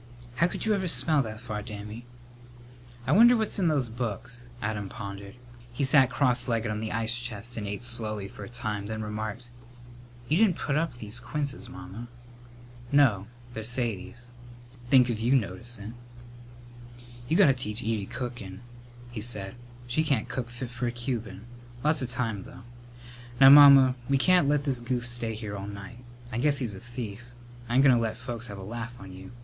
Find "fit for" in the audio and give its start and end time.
20.49-20.87